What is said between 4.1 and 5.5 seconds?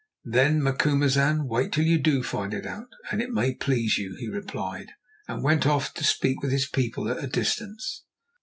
he replied, and